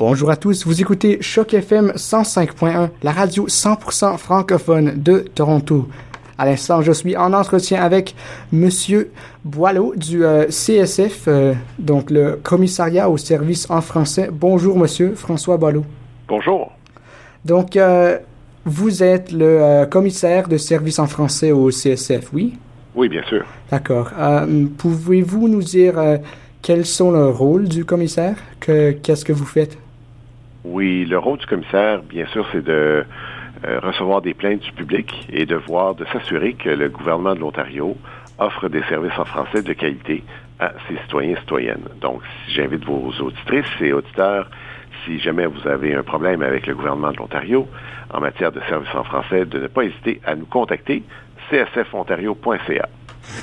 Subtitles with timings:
[0.00, 5.88] Bonjour à tous, vous écoutez Choc FM 105.1, la radio 100% francophone de Toronto.
[6.38, 8.14] À l'instant, je suis en entretien avec
[8.52, 9.10] Monsieur
[9.44, 14.30] Boileau du euh, CSF, euh, donc le commissariat au service en français.
[14.32, 15.84] Bonjour, Monsieur François Boileau.
[16.28, 16.70] Bonjour.
[17.44, 18.18] Donc, euh,
[18.64, 22.56] vous êtes le commissaire de service en français au CSF, oui?
[22.94, 23.44] Oui, bien sûr.
[23.68, 24.12] D'accord.
[24.78, 26.20] Pouvez-vous nous dire
[26.62, 28.36] quels sont le rôle du commissaire?
[28.60, 29.76] Qu'est-ce que vous faites?
[30.70, 33.02] Oui, le rôle du commissaire, bien sûr, c'est de
[33.64, 37.40] euh, recevoir des plaintes du public et de voir, de s'assurer que le gouvernement de
[37.40, 37.96] l'Ontario
[38.38, 40.22] offre des services en français de qualité
[40.60, 41.88] à ses citoyens et citoyennes.
[42.02, 42.20] Donc,
[42.54, 44.50] j'invite vos auditrices et auditeurs,
[45.06, 47.66] si jamais vous avez un problème avec le gouvernement de l'Ontario
[48.12, 51.02] en matière de services en français, de ne pas hésiter à nous contacter,
[51.50, 52.88] csfontario.ca.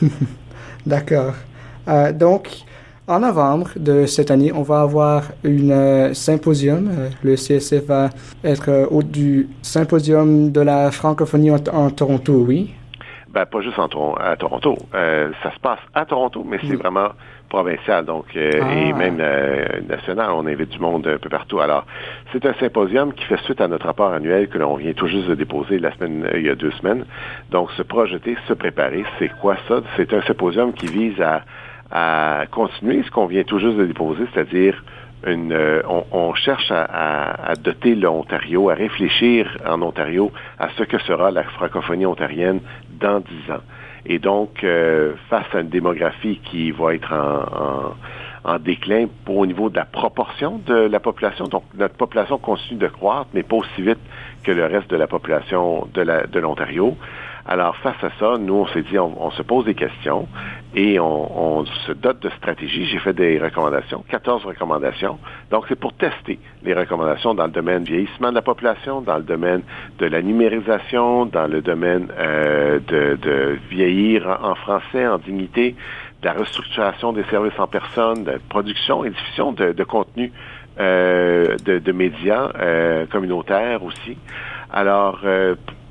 [0.86, 1.34] D'accord.
[1.88, 2.50] Euh, donc,
[3.08, 6.90] en novembre de cette année, on va avoir une euh, symposium.
[6.90, 8.10] Euh, le CSF va
[8.44, 12.74] être euh, hôte du symposium de la francophonie en, Toronto, oui?
[13.30, 14.78] Ben, pas juste en, à Toronto.
[14.92, 17.10] ça se passe à Toronto, mais c'est vraiment
[17.50, 18.98] provincial, donc et ah.
[18.98, 19.22] même
[19.90, 20.32] national.
[20.34, 21.60] On invite du monde un peu partout.
[21.60, 21.86] Alors,
[22.32, 25.28] c'est un symposium qui fait suite à notre rapport annuel que l'on vient tout juste
[25.28, 27.06] de déposer la semaine, il y a deux semaines.
[27.52, 29.82] Donc, se projeter, se préparer, c'est quoi ça?
[29.98, 31.42] C'est un symposium qui vise à
[31.92, 34.84] à continuer ce qu'on vient tout juste de déposer, c'est-à-dire
[35.26, 41.32] une, euh, on, cherche à, doter l'Ontario, à réfléchir en Ontario à ce que sera
[41.32, 42.60] la francophonie ontarienne
[43.00, 43.64] dans dix ans.
[44.06, 49.46] Et donc, euh, face à une démographie qui va être en, en, déclin pour, au
[49.48, 53.56] niveau de la proportion de la population, donc notre population continue de croître, mais pas
[53.56, 53.98] aussi vite
[54.44, 56.96] que le reste de la population de l'Ontario.
[57.48, 60.28] Alors, face à ça, nous, on s'est dit, on, se pose des questions
[60.74, 62.86] et on, se dote de stratégies.
[62.88, 65.20] J'ai fait des recommandations, 14 recommandations.
[65.52, 69.24] Donc, c'est pour tester les recommandations dans le domaine vieillissement de la population, dans le
[69.24, 69.62] domaine
[70.00, 75.76] de la numérisation, dans le domaine euh, de, vieillir en français, en dignité,
[76.24, 80.32] de la restructuration des services en personne, de production et diffusion de, de contenu
[80.80, 84.18] euh, de, médias euh, communautaires aussi.
[84.74, 85.20] Alors,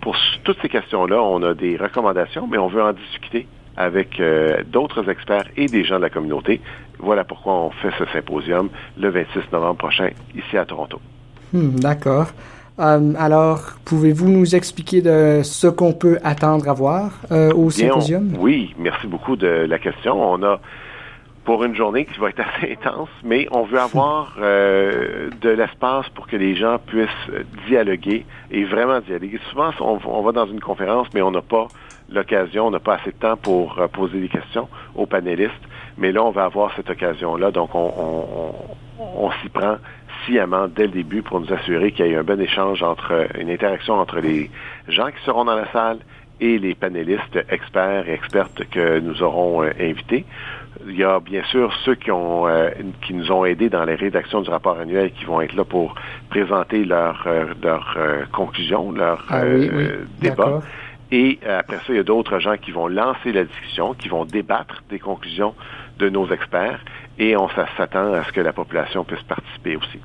[0.05, 4.63] pour toutes ces questions-là, on a des recommandations, mais on veut en discuter avec euh,
[4.71, 6.61] d'autres experts et des gens de la communauté.
[6.99, 11.01] Voilà pourquoi on fait ce symposium le 26 novembre prochain ici à Toronto.
[11.55, 12.27] Hmm, d'accord.
[12.79, 18.35] Euh, alors, pouvez-vous nous expliquer de ce qu'on peut attendre à voir euh, au symposium?
[18.39, 20.23] oui, merci beaucoup de la question.
[20.23, 20.61] On a
[21.45, 26.09] pour une journée qui va être assez intense, mais on veut avoir euh, de l'espace
[26.11, 27.09] pour que les gens puissent
[27.67, 29.41] dialoguer et vraiment dialoguer.
[29.51, 31.69] Souvent, on, va dans une conférence, mais on n'a pas
[32.11, 35.53] l'occasion, on n'a pas assez de temps pour euh, poser des questions aux panélistes.
[35.97, 38.53] Mais là, on va avoir cette occasion-là, donc on,
[38.99, 39.77] on s'y prend
[40.27, 43.51] sciemment dès le début pour nous assurer qu'il y ait un bon échange entre une
[43.51, 44.51] interaction entre les
[44.89, 45.99] gens qui seront dans la salle
[46.41, 50.25] et les panélistes experts et expertes que nous aurons euh, invités.
[50.87, 52.71] Il y a bien sûr ceux qui ont euh,
[53.07, 55.95] qui nous ont aidés dans les rédactions du rapport annuel qui vont être là pour
[56.31, 57.27] présenter leurs
[57.63, 59.43] leur, euh, conclusions, leurs ah
[60.21, 60.61] débats.
[61.13, 64.25] Et après ça, il y a d'autres gens qui vont lancer la discussion, qui vont
[64.25, 65.55] débattre des conclusions
[65.99, 66.81] de nos experts,
[67.19, 70.01] et on s'attend à ce que la population puisse participer aussi.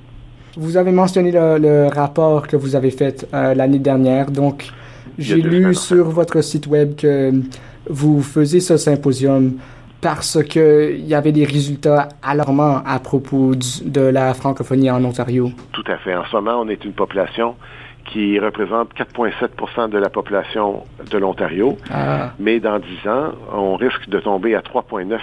[0.56, 4.72] Vous avez mentionné le, le rapport que vous avez fait l'année dernière, donc
[5.20, 7.32] j'ai lu sur votre site web que
[7.88, 9.58] vous faisiez ce symposium
[10.02, 15.52] parce qu'il y avait des résultats alarmants à propos de la francophonie en Ontario.
[15.74, 16.16] Tout à fait.
[16.16, 17.56] En ce moment, on est une population
[18.12, 21.78] qui représente 4,7 de la population de l'Ontario.
[21.92, 22.32] Ah.
[22.40, 25.20] Mais dans 10 ans, on risque de tomber à 3,9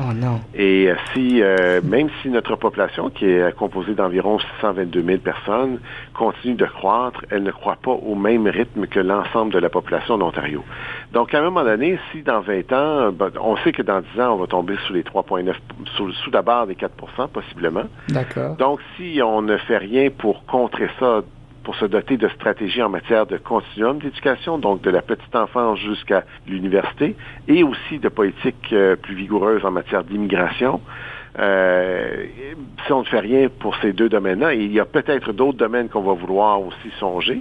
[0.00, 0.40] Oh non.
[0.54, 5.78] Et euh, si, euh, même si notre population, qui est composée d'environ 622 000 personnes,
[6.12, 10.18] continue de croître, elle ne croît pas au même rythme que l'ensemble de la population
[10.18, 10.64] d'Ontario.
[11.12, 14.20] Donc, à un moment donné, si dans 20 ans, ben, on sait que dans 10
[14.20, 15.54] ans, on va tomber sous les 3,9,
[15.96, 16.88] sous, sous la barre des 4%
[17.32, 17.84] possiblement.
[18.08, 18.56] D'accord.
[18.56, 21.22] Donc, si on ne fait rien pour contrer ça
[21.64, 25.78] pour se doter de stratégies en matière de continuum d'éducation, donc de la petite enfance
[25.80, 27.16] jusqu'à l'université,
[27.48, 30.80] et aussi de politiques euh, plus vigoureuses en matière d'immigration.
[31.38, 32.26] Euh,
[32.86, 35.88] si on ne fait rien pour ces deux domaines-là, il y a peut-être d'autres domaines
[35.88, 37.40] qu'on va vouloir aussi songer.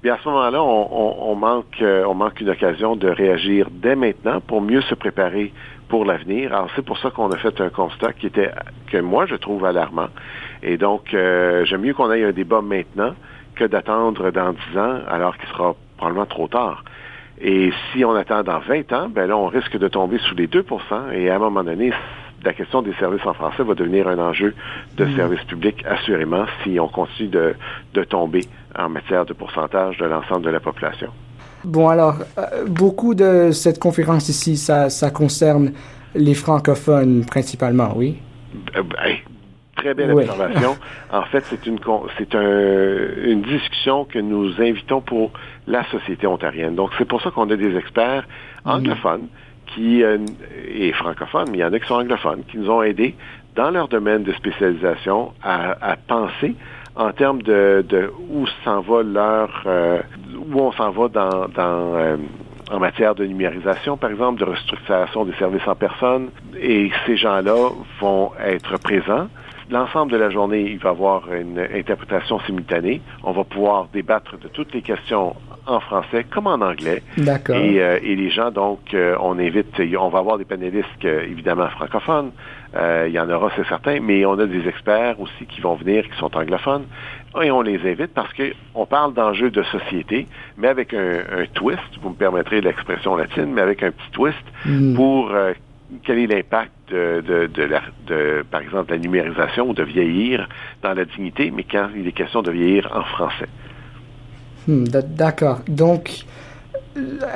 [0.00, 4.40] Puis à ce moment-là, on, manque, euh, on manque une occasion de réagir dès maintenant
[4.40, 5.52] pour mieux se préparer
[5.88, 6.54] pour l'avenir.
[6.54, 8.52] Alors c'est pour ça qu'on a fait un constat qui était
[8.86, 10.08] que moi je trouve alarmant.
[10.62, 13.14] Et donc j'aime mieux qu'on ait un débat maintenant
[13.56, 16.84] que d'attendre dans 10 ans alors qu'il sera probablement trop tard.
[17.40, 20.46] Et si on attend dans 20 ans, ben là, on risque de tomber sous les
[20.46, 20.64] 2
[21.12, 21.92] et à un moment donné,
[22.44, 24.54] la question des services en français va devenir un enjeu
[24.96, 25.16] de mm.
[25.16, 27.54] service public, assurément, si on continue de,
[27.92, 28.44] de tomber
[28.78, 31.08] en matière de pourcentage de l'ensemble de la population.
[31.64, 35.72] Bon, alors, euh, beaucoup de cette conférence ici, ça, ça concerne
[36.14, 38.18] les francophones principalement, oui?
[38.76, 39.16] Euh, ben,
[39.86, 40.76] très belle observation.
[41.12, 41.78] en fait, c'est une
[42.18, 45.30] c'est un, une discussion que nous invitons pour
[45.66, 46.74] la société ontarienne.
[46.74, 48.24] Donc, c'est pour ça qu'on a des experts
[48.64, 48.70] mm.
[48.70, 49.28] anglophones
[49.74, 50.18] qui euh,
[50.68, 53.14] et francophones, mais il y en a qui sont anglophones, qui nous ont aidés
[53.54, 56.54] dans leur domaine de spécialisation à, à penser
[56.94, 60.00] en termes de, de où s'en va leur euh,
[60.34, 62.16] où on s'en va dans, dans euh,
[62.70, 66.30] en matière de numérisation, par exemple, de restructuration des services en personne,
[66.60, 69.28] et ces gens-là vont être présents.
[69.68, 73.00] L'ensemble de la journée, il va y avoir une interprétation simultanée.
[73.24, 75.34] On va pouvoir débattre de toutes les questions
[75.66, 77.02] en français comme en anglais.
[77.18, 77.56] D'accord.
[77.56, 81.68] Et, euh, et, les gens, donc, euh, on invite, on va avoir des panélistes évidemment
[81.70, 82.30] francophones.
[82.76, 85.74] Euh, il y en aura, c'est certain, mais on a des experts aussi qui vont
[85.74, 86.84] venir, qui sont anglophones.
[87.42, 90.26] Et on les invite parce qu'on parle d'enjeux de société,
[90.56, 94.94] mais avec un, twist, vous me permettrez l'expression latine, mais avec un petit twist mm.
[94.94, 95.32] pour
[96.04, 100.48] quel est l'impact de, de, de, la, de, par exemple, la numérisation ou de vieillir
[100.82, 103.48] dans la dignité, mais quand il est question de vieillir en français.
[104.66, 105.60] Hmm, d'accord.
[105.68, 106.24] Donc,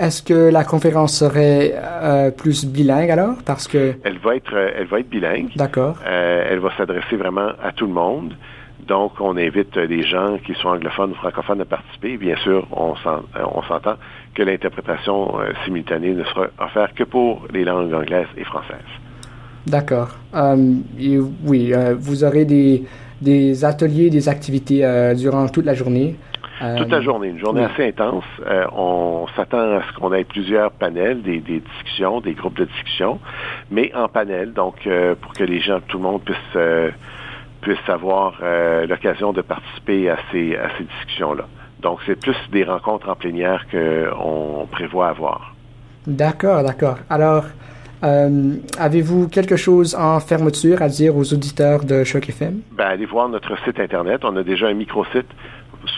[0.00, 3.36] est-ce que la conférence serait euh, plus bilingue alors?
[3.44, 5.50] Parce que elle va être, euh, elle va être bilingue.
[5.56, 5.96] D'accord.
[6.06, 8.34] Euh, elle va s'adresser vraiment à tout le monde.
[8.86, 12.16] Donc, on invite les gens qui sont anglophones ou francophones à participer.
[12.16, 13.96] Bien sûr, on s'entend
[14.40, 15.34] que l'interprétation
[15.64, 18.78] simultanée ne sera offerte que pour les langues anglaises et françaises.
[19.66, 20.16] D'accord.
[21.44, 22.84] oui, vous aurez des,
[23.20, 24.80] des ateliers, des activités
[25.14, 26.16] durant toute la journée.
[26.76, 28.24] Toute la journée, une journée assez intense.
[28.46, 33.18] Euh, on s'attend à ce qu'on ait plusieurs panels, des, discussions, des groupes de discussion,
[33.70, 36.90] mais en panel, donc euh, pour que les gens, tout le monde puisse euh,
[37.62, 38.40] puisse avoir
[38.88, 41.46] l'occasion de participer à ces à ces discussions-là.
[41.82, 45.54] Donc c'est plus des rencontres en plénière qu'on prévoit avoir.
[46.06, 46.98] D'accord, d'accord.
[47.08, 47.44] Alors,
[48.02, 52.60] avez-vous quelque chose en fermeture à dire aux auditeurs de Choc FM?
[52.72, 54.24] Ben, allez voir notre site Internet.
[54.24, 55.28] On a déjà un micro-site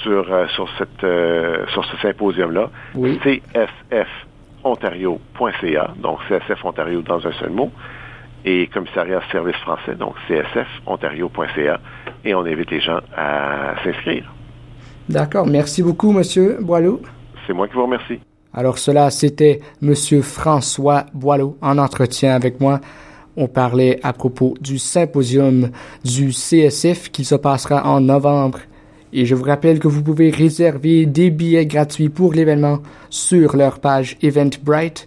[0.02, 2.70] sur, euh, sur, cette, euh, sur ce symposium-là.
[2.94, 3.20] Oui.
[4.62, 7.70] csfontario.ca, donc CSF Ontario dans un seul mot,
[8.44, 11.80] et Commissariat Service français, donc csfontario.ca,
[12.24, 14.31] et on invite les gens à s'inscrire.
[15.12, 15.46] D'accord.
[15.46, 17.00] Merci beaucoup, Monsieur Boileau.
[17.46, 18.20] C'est moi qui vous remercie.
[18.54, 22.80] Alors cela, c'était Monsieur François Boileau en entretien avec moi.
[23.36, 25.70] On parlait à propos du symposium
[26.04, 28.58] du CSF qui se passera en novembre
[29.14, 32.78] et je vous rappelle que vous pouvez réserver des billets gratuits pour l'événement
[33.10, 35.06] sur leur page Eventbrite.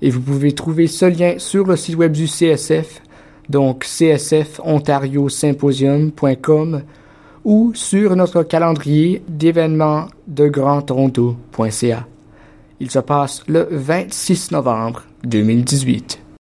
[0.00, 3.02] Et vous pouvez trouver ce lien sur le site web du CSF,
[3.48, 6.82] donc csfontario-symposium.com
[7.44, 12.06] ou sur notre calendrier d'événements de grandtoronto.ca.
[12.80, 16.31] Il se passe le 26 novembre 2018.